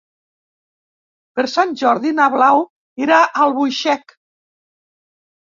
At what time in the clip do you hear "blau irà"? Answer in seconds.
2.37-3.21